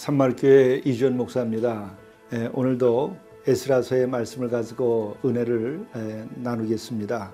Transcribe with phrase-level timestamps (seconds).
[0.00, 1.94] 산마교회 이주연 목사입니다.
[2.32, 3.14] 예, 오늘도
[3.46, 7.30] 에스라서의 말씀을 가지고 은혜를 예, 나누겠습니다.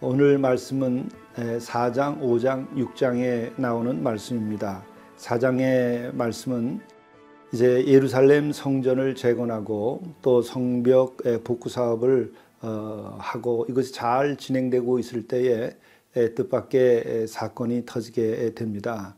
[0.00, 4.84] 오늘 말씀은 4장, 5장, 6장에 나오는 말씀입니다.
[5.16, 6.78] 4장의 말씀은
[7.52, 15.72] 이제 예루살렘 성전을 재건하고 또 성벽 복구 사업을 어, 하고 이것이 잘 진행되고 있을 때에
[16.12, 19.16] 뜻밖의 사건이 터지게 됩니다.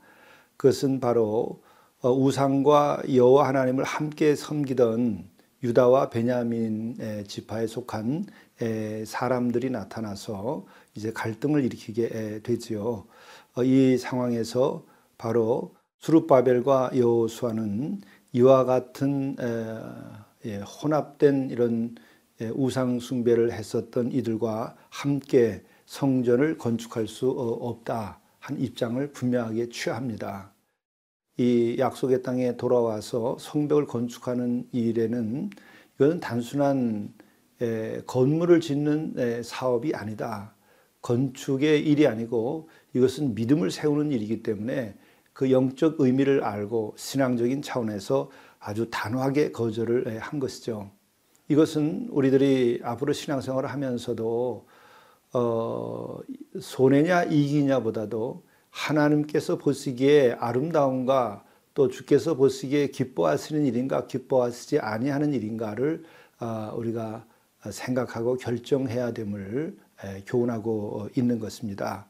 [0.56, 1.63] 그것은 바로 어,
[2.10, 5.28] 우상과 여호와 하나님을 함께 섬기던
[5.62, 8.26] 유다와 베냐민 지파에 속한
[9.06, 13.06] 사람들이 나타나서 이제 갈등을 일으키게 되지요.
[13.54, 14.84] 어, 이 상황에서
[15.16, 18.00] 바로 수룹바벨과 여호수아는
[18.32, 19.36] 이와 같은
[20.44, 21.94] 예, 혼합된 이런
[22.54, 30.53] 우상 숭배를 했었던 이들과 함께 성전을 건축할 수 어, 없다 한 입장을 분명하게 취합니다.
[31.36, 35.50] 이 약속의 땅에 돌아와서 성벽을 건축하는 일에는
[35.96, 37.12] 이것은 단순한
[38.06, 40.54] 건물을 짓는 사업이 아니다.
[41.02, 44.94] 건축의 일이 아니고 이것은 믿음을 세우는 일이기 때문에
[45.32, 50.90] 그 영적 의미를 알고 신앙적인 차원에서 아주 단호하게 거절을 한 것이죠.
[51.48, 54.66] 이것은 우리들이 앞으로 신앙생활을 하면서도
[55.34, 56.18] 어,
[56.60, 61.44] 손해냐 이기냐보다도 하나님께서 보시기에 아름다움과
[61.74, 66.04] 또 주께서 보시기에 기뻐하시는 일인가 기뻐하시지 아니하는 일인가를
[66.38, 67.24] 아, 우리가
[67.70, 69.76] 생각하고 결정해야 됨을
[70.26, 72.06] 교훈하고 있는 것입니다.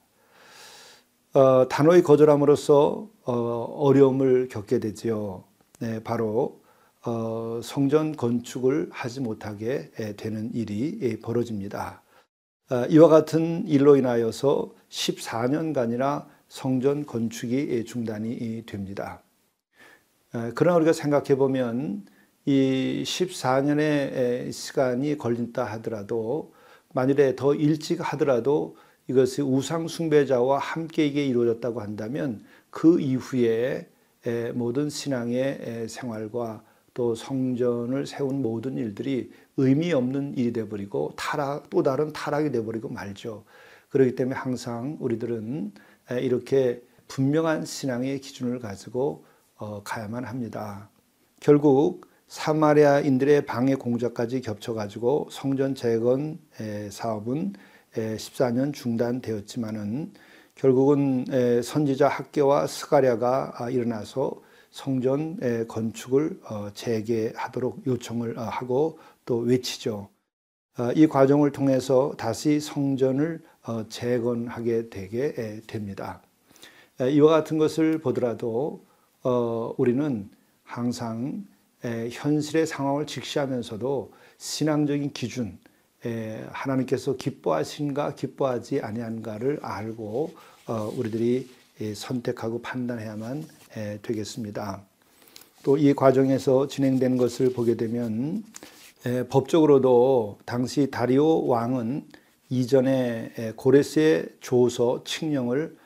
[1.34, 3.32] 어, 단호히 거절함으로써 어,
[3.78, 5.44] 어려움을 겪게 되지요.
[5.80, 6.62] 네, 바로
[7.04, 12.02] 어, 성전 건축을 하지 못하게 되는 일이 벌어집니다.
[12.88, 19.24] 이와 같은 일로 인하여서 14년간이나 성전 건축이 중단이 됩니다.
[20.54, 22.06] 그러나 우리가 생각해 보면
[22.44, 26.54] 이 14년의 시간이 걸린다 하더라도
[26.92, 28.76] 만일에 더 일찍 하더라도
[29.08, 33.88] 이것이 우상 숭배자와 함께 이게 이루어졌다고 한다면 그 이후에
[34.54, 36.62] 모든 신앙의 생활과
[36.94, 43.44] 또 성전을 세운 모든 일들이 의미 없는 일이 되어버리고 타락 또 다른 타락이 되어버리고 말죠.
[43.88, 45.72] 그렇기 때문에 항상 우리들은
[46.10, 49.24] 이렇게 분명한 신앙의 기준을 가지고
[49.56, 50.90] 어, 가야만 합니다.
[51.40, 56.38] 결국 사마리아인들의 방해 공작까지 겹쳐가지고 성전 재건
[56.90, 57.52] 사업은
[57.94, 60.12] 14년 중단되었지만은
[60.54, 61.26] 결국은
[61.62, 64.40] 선지자 학계와 스가랴가 아, 일어나서
[64.70, 65.38] 성전
[65.68, 70.08] 건축을 어, 재개하도록 요청을 어, 하고 또 외치죠.
[70.96, 73.53] 이 과정을 통해서 다시 성전을 어,
[73.88, 76.20] 재건하게 되게 됩니다.
[77.00, 78.84] 이와 같은 것을 보더라도
[79.22, 80.28] 어, 우리는
[80.64, 81.44] 항상
[81.82, 85.58] 현실의 상황을 직시하면서도 신앙적인 기준,
[86.50, 90.34] 하나님께서 기뻐하신가 기뻐하지 아니한가를 알고
[90.66, 91.48] 어, 우리들이
[91.94, 93.44] 선택하고 판단해야만
[94.02, 94.82] 되겠습니다.
[95.64, 98.44] 또 이 과정에서 진행된 것을 보게 되면
[99.30, 102.06] 법적으로도 당시 다리오 왕은
[102.50, 105.76] 이전에 고레스의 조서 칙령을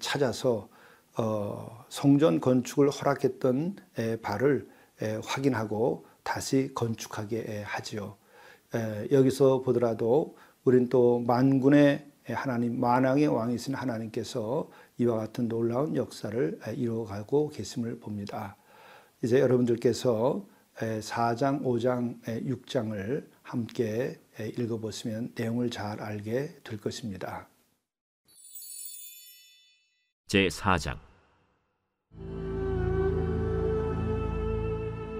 [0.00, 0.68] 찾아서
[1.16, 3.76] 어, 성전 건축을 허락했던
[4.22, 4.68] 바를
[5.24, 8.16] 확인하고 다시 건축하게 하지요.
[9.10, 17.98] 여기서 보더라도 우린 또 만군의 하나님, 만왕의 왕이신 하나님께서 이와 같은 놀라운 역사를 이루어가고 계심을
[17.98, 18.56] 봅니다.
[19.22, 20.46] 이제 여러분들께서
[20.76, 27.48] 4장, 5장, 6장을 함께 읽어보시면 내용을 잘 알게 될 것입니다.
[30.26, 30.98] 제 4장.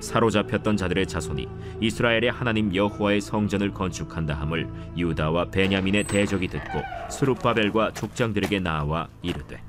[0.00, 1.46] 사로잡혔던 자들의 자손이
[1.80, 9.62] 이스라엘의 하나님 여호와의 성전을 건축한다 함을 유다와 베냐민의 대적이 듣고 수룹바벨과 족장들에게 나와 이르되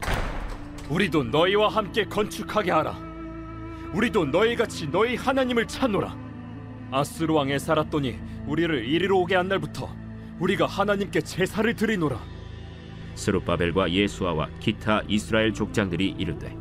[0.90, 2.98] 우리도 너희와 함께 건축하게 하라.
[3.94, 6.23] 우리도 너희 같이 너희 하나님을 찾노라
[6.94, 9.90] 아스루 왕에 살았더니 우리를 이리로 오게 한 날부터
[10.40, 12.20] 우리가 하나님께 제사를 드리노라.
[13.16, 16.56] 스룹바벨과 예수아와 기타 이스라엘 족장들이 이르되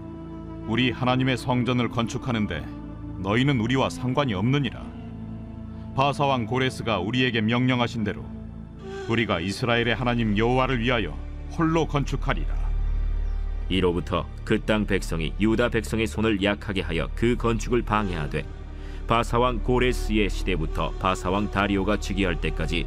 [0.66, 2.64] 우리 하나님의 성전을 건축하는데
[3.18, 4.82] 너희는 우리와 상관이 없느니라.
[5.94, 8.24] 바사 왕 고레스가 우리에게 명령하신 대로
[9.10, 11.10] 우리가 이스라엘의 하나님 여호와를 위하여
[11.50, 12.62] 홀로 건축하리라.
[13.68, 18.44] 이로부터 그 땅 백성이 유다 백성의 손을 약하게 하여 그 건축을 방해하되
[19.06, 22.86] 바사왕 고레스의 시대부터 바사왕 다리오가 즉위할 때까지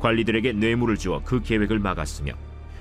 [0.00, 2.32] 관리들에게 뇌물을 주어 그 계획을 막았으며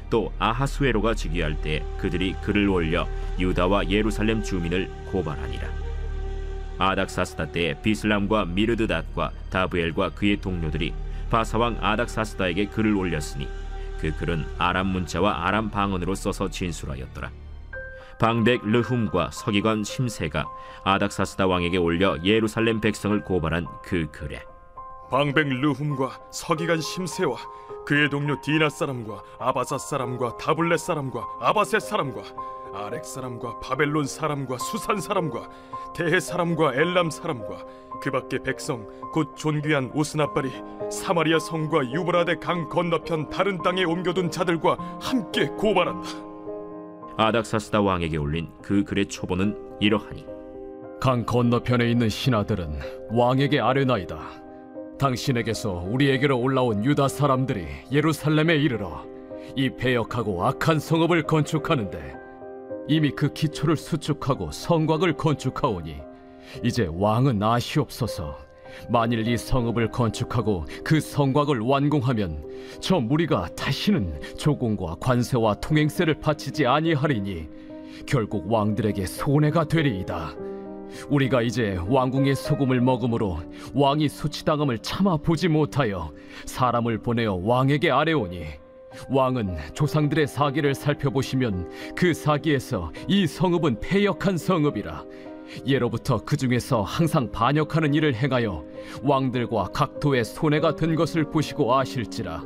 [0.10, 3.07] 또 아하수에로가 즉위할 때 그들이 글을 올려
[3.39, 5.68] 유다와 예루살렘 주민을 고발하니라
[6.80, 10.94] 아닥사스다 때에 비슬람과 미르드닷과 다브엘과 그의 동료들이
[11.30, 13.48] 바사왕 아닥사스다에게 글을 올렸으니
[14.00, 17.30] 그 글은 아람 문자와 아람 방언으로 써서 진술하였더라.
[18.19, 20.45] 방백 르훔과 서기관 심세가
[20.83, 24.44] 아닥사스다 왕에게 올려 예루살렘 백성을 고발한 그 글에
[25.10, 27.38] 방백 르훔과 서기관 심세와
[27.86, 32.24] 그의 동료 디나 사람과 아바사 사람과 다블레 사람과 아바세 사람과
[32.74, 35.50] 아렉 사람과 바벨론 사람과 수산 사람과
[35.95, 37.63] 대해 사람과 엘람 사람과
[38.01, 40.51] 그 밖의 백성 곧 존귀한 오스나발이
[40.92, 46.29] 사마리아 성과 유브라데 강 건너편 다른 땅에 옮겨둔 자들과 함께 고발한다.
[47.19, 50.25] 아닥사스다 왕에게 올린 그 글의 초본은 이러하니
[51.01, 52.80] 강 건너편에 있는 신하들은
[53.12, 54.18] 왕에게 아뢰나이다.
[54.98, 59.06] 당신에게서 우리에게로 올라온 유다 사람들이 예루살렘에 이르러
[59.56, 62.13] 이 배역하고 악한 성읍을 건축하는데
[62.88, 65.98] 이미 그 기초를 수축하고 성곽을 건축하오니
[66.63, 68.38] 이제 왕은 아시옵소서
[68.89, 72.44] 만일 이 성읍을 건축하고 그 성곽을 완공하면
[72.80, 77.48] 저 무리가 다시는 조공과 관세와 통행세를 바치지 아니하리니
[78.06, 80.36] 결국 왕들에게 손해가 되리이다.
[81.10, 83.39] 우리가 이제 왕궁의 소금을 먹음으로
[83.74, 86.12] 왕이 수치당함을 참아 보지 못하여
[86.45, 88.45] 사람을 보내어 왕에게 아뢰오니
[89.10, 95.06] 왕은 조상들의 사기를 살펴보시면 그 사기에서 이 성읍은 패역한 성읍이라
[95.66, 98.63] 예로부터 그 중에서 항상 반역하는 일을 행하여
[99.04, 102.44] 왕들과 각도의 손해가 된 것을 보시고 아실지라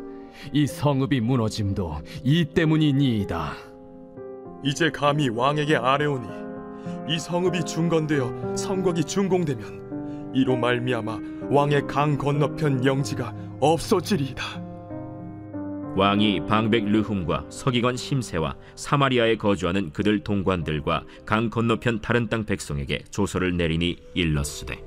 [0.52, 3.54] 이 성읍이 무너짐도 이 때문이니이다.
[4.64, 6.28] 이제 감히 왕에게 아뢰오니
[7.10, 14.63] 이 성읍이 중건되어 성곽이 준공되면 이로 말미암아 왕의 강 건너편 영지가 없어지리이다.
[15.96, 23.56] 왕이 방백 르훔과 서기관 심세와 사마리아에 거주하는 그들 동관들과 강 건너편 다른 땅 백성에게 조서를
[23.56, 24.84] 내리니 일렀으되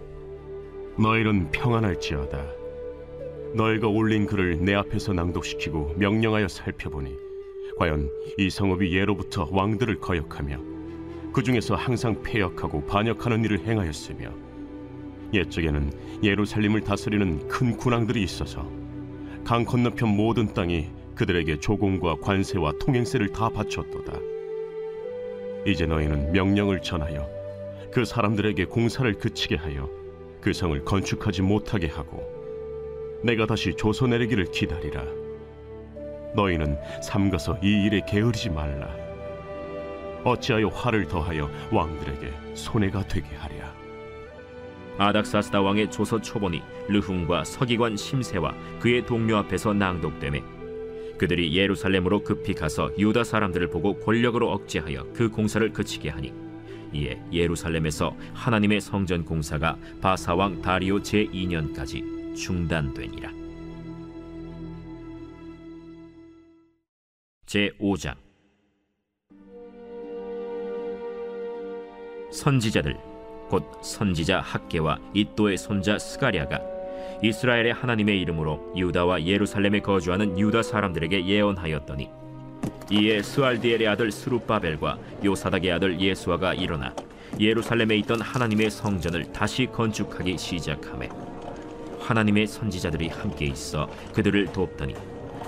[0.99, 2.45] 너희는 평안할지어다.
[3.55, 7.15] 너희가 올린 글을 내 앞에서 낭독시키고 명령하여 살펴보니
[7.79, 10.59] 과연 이 성읍이 예로부터 왕들을 거역하며
[11.33, 14.29] 그 중에서 항상 패역하고 반역하는 일을 행하였으며
[15.35, 15.93] 옛적에는
[16.25, 18.69] 예루살렘을 다스리는 큰 군왕들이 있어서
[19.45, 24.21] 강 건너편 모든 땅이 그들에게 조공과 관세와 통행세를 다 바쳤도다.
[25.67, 27.29] 이제 너희는 명령을 전하여
[27.91, 29.91] 그 사람들에게 공사를 그치게 하여
[30.41, 32.23] 그 성을 건축하지 못하게 하고
[33.25, 35.03] 내가 다시 조서 내리기를 기다리라.
[36.35, 38.95] 너희는 삼가서 이 일에 게으르지 말라.
[40.23, 43.75] 어찌하여 화를 더하여 왕들에게 손해가 되게 하랴.
[44.99, 50.56] 아닥사스다 왕의 조서 초본이 르훔과 서기관 심세와 그의 동료 앞에서 낭독되매
[51.19, 56.33] 그들이 예루살렘으로 급히 가서 유다 사람들을 보고 권력으로 억제하여 그 공사를 그치게 하니
[56.93, 63.33] 이에 예루살렘에서 하나님의 성전 공사가 바사왕 다리오 제 2년까지 중단되니라.
[67.47, 68.15] 제 5장
[72.33, 72.97] 선지자들
[73.49, 76.76] 곧 선지자 학계와 이또의 손자 스가랴가
[77.23, 82.11] 이스라엘의 하나님의 이름으로 유다와 예루살렘에 거주하는 유다 사람들에게 예언하였더니
[82.91, 86.95] 이에 스알디엘의 아들 스룹바벨과 요사닥의 아들 예수아가 일어나
[87.41, 91.09] 예루살렘에 있던 하나님의 성전을 다시 건축하기 시작하매
[92.01, 94.95] 하나님의 선지자들이 함께 있어 그들을 돕더니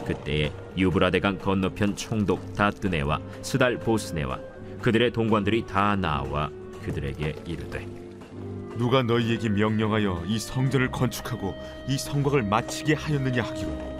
[0.04, 4.38] 그때에 유브라데강 건너편 총독 다뜨네와 스달 보스네와
[4.82, 6.50] 그들의 동관들이 다 나와
[6.84, 8.07] 그들에게 이르되
[8.78, 11.52] 누가 너희에게 명령하여 이 성전을 건축하고
[11.88, 13.98] 이 성곽을 마치게 하였느냐 하기로.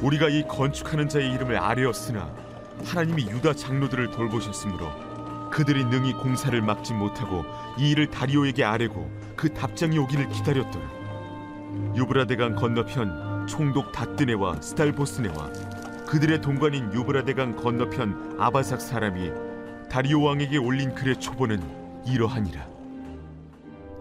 [0.00, 2.34] 우리가 이 건축하는 자의 이름을 아뢰었으나
[2.82, 7.44] 하나님이 유다 장로들을 돌보셨으므로 그들이 능히 공사를 막지 못하고
[7.78, 10.96] 이 일을 다리오에게 아뢰고 그 답장이 오기를 기다렸더라.
[11.94, 15.52] 유브라데강 건너편 총독 다뜨네와 스탈보스네와
[16.06, 19.30] 그들의 동관인 유브라데강 건너편 아바삭 사람이
[19.90, 21.62] 다리오 왕에게 올린 글의 초보는
[22.06, 22.75] 이러하니라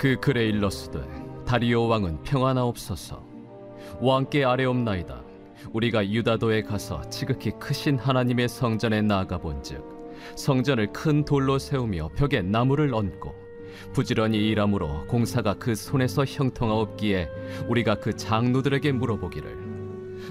[0.05, 1.01] 그 글에 일렀으되
[1.47, 3.25] 다리오 왕은 평안하옵소서.
[4.01, 5.23] 왕께 아뢰옵나이다.
[5.73, 9.83] 우리가 유다도에 가서 지극히 크신 하나님의 성전에 나아가 본즉
[10.35, 13.33] 성전을 큰 돌로 세우며 벽에 나무를 얹고
[13.93, 17.27] 부지런히 일함으로 공사가 그 손에서 형통하옵기에
[17.67, 19.57] 우리가 그 장로들에게 물어보기를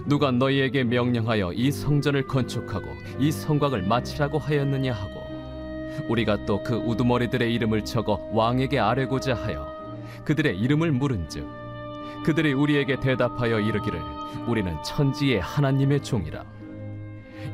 [0.06, 2.86] 누가 너희에게 명령하여 이 성전을 건축하고
[3.18, 5.23] 이 성곽을 마치라고 하였느냐 하고
[6.08, 9.66] 우리가 또 그 우두머리들의 이름을 적어 왕에게 아뢰고자 하여
[10.24, 11.46] 그들의 이름을 물은즉
[12.24, 14.00] 그들이 우리에게 대답하여 이르기를
[14.48, 16.44] 우리는 천지의 하나님의 종이라.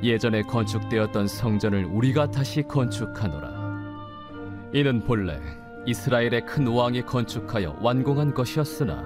[0.03, 3.51] 예전에 건축되었던 성전을 우리가 다시 건축하노라.
[4.73, 5.41] 이는 본래
[5.87, 9.05] 이스라엘의 큰 왕이 건축하여 완공한 것이었으나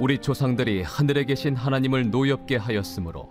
[0.00, 3.30] 우리 조상들이 하늘에 계신 하나님을 노엽게 하였으므로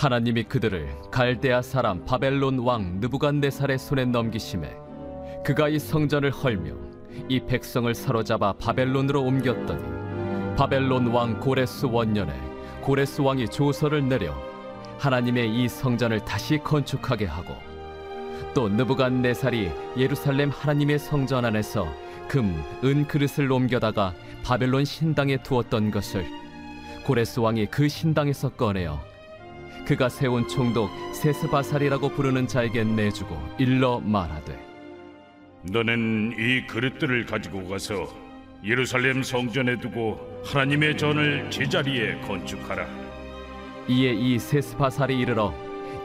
[0.00, 4.74] 하나님이 그들을 갈대아 사람 바벨론 왕 느부갓네살의 손에 넘기심에
[5.44, 6.72] 그가 이 성전을 헐며
[7.28, 12.32] 이 백성을 사로잡아 바벨론으로 옮겼더니 바벨론 왕 고레스 원년에
[12.80, 14.34] 고레스 왕이 조서를 내려
[14.98, 17.54] 하나님의 이 성전을 다시 건축하게 하고
[18.54, 21.86] 또 느부갓네살이 예루살렘 하나님의 성전 안에서
[22.26, 24.14] 금, 은 그릇을 옮겨다가
[24.44, 26.24] 바벨론 신당에 두었던 것을
[27.04, 29.09] 고레스 왕이 그 신당에서 꺼내어
[29.90, 34.56] 그가 세운 총독 세스바살이라고 부르는 자에게 내주고 일러 말하되
[35.64, 38.06] 너는 이 그릇들을 가지고 가서
[38.64, 42.86] 예루살렘 성전에 두고 하나님의 전을 제자리에 건축하라.
[43.88, 45.52] 이에 이 세스바살이 이르러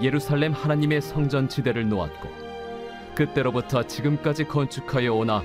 [0.02, 2.28] 예루살렘 하나님의 성전 지대를 놓았고
[3.14, 5.44] 그때로부터 지금까지 건축하여 오나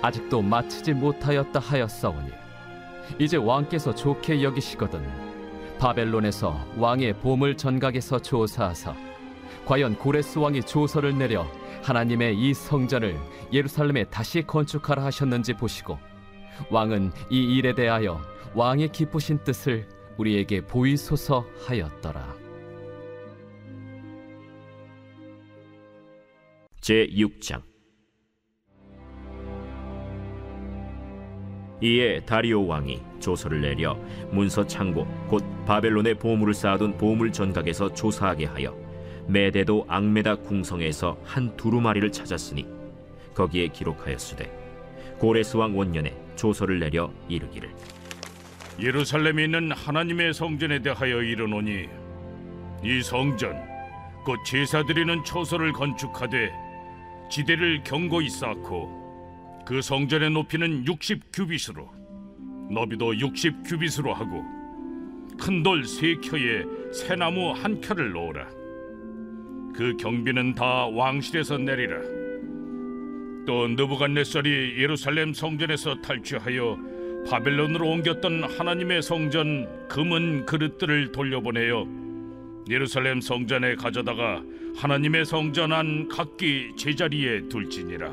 [0.00, 2.30] 아직도 마치지 못하였다 하였사오니
[3.18, 5.31] 이제 왕께서 좋게 여기시거든
[5.82, 8.94] 바벨론에서 왕의 보물 전각에서 조사하사
[9.66, 11.44] 과연 고레스 왕이 조서를 내려
[11.82, 13.18] 하나님의 이 성전을
[13.52, 15.98] 예루살렘에 다시 건축하라 하셨는지 보시고
[16.70, 18.22] 왕은 이 일에 대하여
[18.54, 22.32] 왕의 기쁘신 뜻을 우리에게 보이소서 하였더라.
[26.80, 27.71] 제 6장
[31.82, 33.94] 이에 다리오 왕이 조서를 내려
[34.30, 38.74] 문서 창고 곧 바벨론의 보물을 쌓아둔 보물 전각에서 조사하게 하여
[39.26, 42.66] 메대도 앙메다 궁성에서 한 두루마리를 찾았으니
[43.34, 44.50] 거기에 기록하였으되
[45.18, 47.70] 고레스 왕 원년에 조서를 내려 이르기를.
[48.80, 51.88] 예루살렘에 있는 하나님의 성전에 대하여 이르노니
[52.84, 53.56] 이 성전
[54.24, 56.52] 곧 제사 드리는 초소를 건축하되
[57.30, 59.01] 지대를 견고히 쌓고
[59.66, 61.88] 그 성전의 높이는 60 규빗으로
[62.70, 64.42] 너비도 60 규빗으로 하고
[65.38, 68.46] 큰 돌 세 켜에 새나무 한 켜를 놓으라.
[69.74, 71.96] 그 경비는 다 왕실에서 내리라.
[73.46, 76.78] 또 느부갓네살이 예루살렘 성전에서 탈취하여
[77.28, 81.86] 바벨론으로 옮겼던 하나님의 성전 금은 그릇들을 돌려보내어
[82.68, 84.42] 예루살렘 성전에 가져다가
[84.76, 88.12] 하나님의 성전 안 각기 제자리에 둘지니라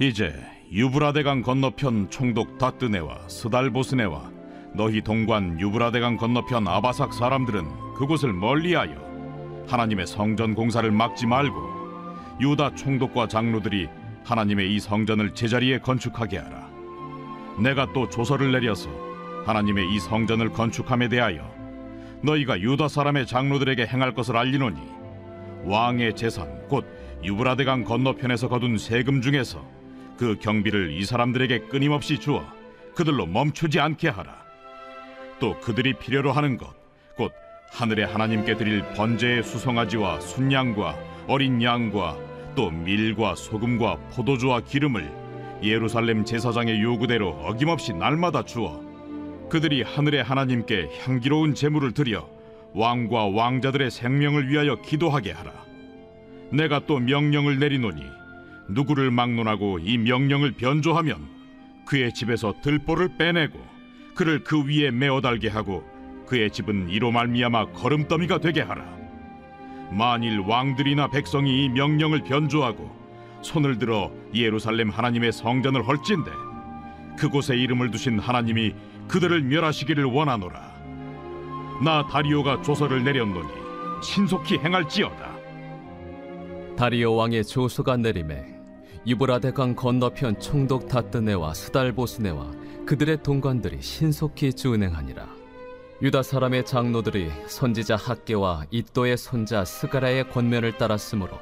[0.00, 0.32] 이제
[0.70, 4.30] 유브라데강 건너편 총독 다뜨네와 스달보스네와
[4.72, 8.94] 너희 동관 유브라데강 건너편 아바삭 사람들은 그곳을 멀리하여
[9.66, 11.56] 하나님의 성전 공사를 막지 말고
[12.40, 13.88] 유다 총독과 장로들이
[14.24, 16.68] 하나님의 이 성전을 제자리에 건축하게 하라.
[17.58, 18.88] 내가 또 조서를 내려서
[19.46, 21.50] 하나님의 이 성전을 건축함에 대하여
[22.22, 24.80] 너희가 유다 사람의 장로들에게 행할 것을 알리노니
[25.64, 26.86] 왕의 재산 곧
[27.24, 29.77] 유브라데강 건너편에서 거둔 세금 중에서
[30.18, 32.44] 그 경비를 이 사람들에게 끊임없이 주어
[32.94, 34.36] 그들로 멈추지 않게 하라.
[35.38, 36.74] 또 그들이 필요로 하는 것,
[37.16, 37.32] 곧
[37.70, 40.98] 하늘의 하나님께 드릴 번제의 수송아지와 순양과
[41.28, 42.16] 어린 양과
[42.56, 45.08] 또 밀과 소금과 포도주와 기름을
[45.62, 48.82] 예루살렘 제사장의 요구대로 어김없이 날마다 주어
[49.48, 52.28] 그들이 하늘의 하나님께 향기로운 제물을 드려
[52.74, 55.52] 왕과 왕자들의 생명을 위하여 기도하게 하라.
[56.50, 58.02] 내가 또 명령을 내리노니
[58.68, 61.28] 누구를 막론하고 이 명령을 변조하면
[61.86, 63.58] 그의 집에서 들보를 빼내고
[64.14, 65.84] 그를 그 위에 메어 달게 하고
[66.26, 68.84] 그의 집은 이로 말미암아 걸음더미가 되게 하라.
[69.90, 72.94] 만일 왕들이나 백성이 이 명령을 변조하고
[73.40, 76.30] 손을 들어 예루살렘 하나님의 성전을 헐진대
[77.18, 78.74] 그곳에 이름을 두신 하나님이
[79.08, 80.60] 그들을 멸하시기를 원하노라.
[81.82, 83.48] 나 다리오가 조서를 내렸노니
[84.02, 85.38] 신속히 행할지어다.
[86.76, 88.57] 다리오 왕의 조서가 내림에
[89.06, 92.50] 유브라데강 건너편 총독 다뜨네와 스달보스네와
[92.86, 95.26] 그들의 동관들이 신속히 준행하니라.
[96.00, 101.38] 유다 사람의 장로들이 선지자 학계와 이또의 손자 스가라의 권면을 따랐으므로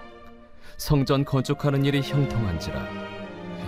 [0.76, 2.86] 성전 건축하는 일이 형통한지라.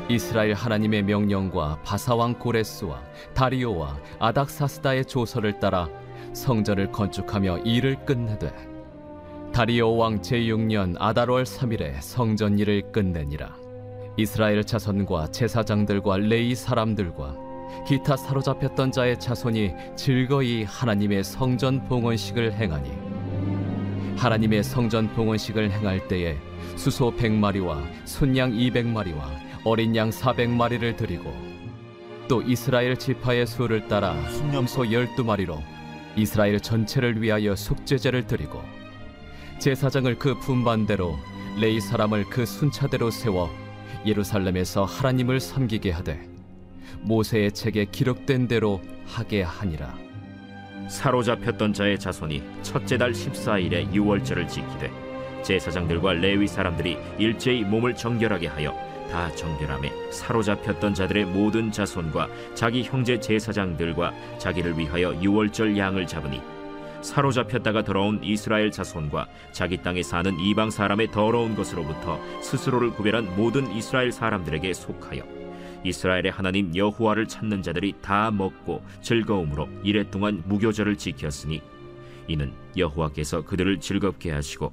[0.09, 3.03] 이스라엘 하나님의 명령과 바사왕 고레스와
[3.35, 5.89] 다리오와 아닥사스다의 조서를 따라
[6.33, 8.51] 성전을 건축하며 일을 끝내되
[9.53, 13.68] 다리오 왕 제6년 아달월 3일에 성전 일을 끝내니라.
[14.19, 17.37] 이스라엘 자손과 제사장들과 레이 사람들과
[17.87, 22.91] 기타 사로잡혔던 자의 자손이 즐거이 하나님의 성전 봉헌식을 행하니
[24.17, 26.37] 하나님의 성전 봉헌식을 행할 때에
[26.75, 29.23] 수소 100마리와 순양 200마리와
[29.63, 31.33] 어린 양 400마리를 드리고
[32.27, 35.63] 또 이스라엘 지파의 수를 따라 순염소 12마리로
[36.17, 38.61] 이스라엘 전체를 위하여 속죄제를 드리고
[39.61, 41.17] 제사장을 그 분반대로
[41.61, 43.68] 레이 사람을 그 순차대로 세워
[44.07, 46.29] 예루살렘에서 하나님을 섬기게 하되
[47.01, 49.95] 모세의 책에 기록된 대로 하게 하니라.
[50.89, 54.91] 사로잡혔던 자의 자손이 첫째 달 14일에 유월절을 지키되
[55.43, 58.75] 제사장들과 레위 사람들이 일제히 몸을 정결하게 하여
[59.11, 66.41] 다 정결함에 사로잡혔던 자들의 모든 자손과 자기 형제 제사장들과 자기를 위하여 유월절 양을 잡으니
[67.03, 74.13] 사로잡혔다가 돌아온 이스라엘 자손과 자기 땅에 사는 이방 사람의 더러운 것으로부터 스스로를 구별한 모든 이스라엘
[74.13, 75.23] 사람들에게 속하여
[75.85, 81.63] 이스라엘의 하나님 여호와를 찾는 자들이 다 먹고 즐거움으로 이래 동안 무교절을 지켰으니
[82.27, 84.73] 이는 여호와께서 그들을 즐겁게 하시고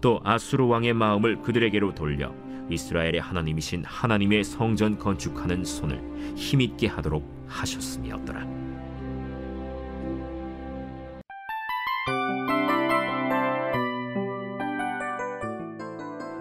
[0.00, 2.32] 또 아수르 왕의 마음을 그들에게로 돌려
[2.70, 6.00] 이스라엘의 하나님이신 하나님의 성전 건축하는 손을
[6.36, 8.69] 힘있게 하도록 하셨음이었더라.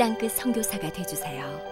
[0.00, 1.69] 땅끝 선교사가 되주세요.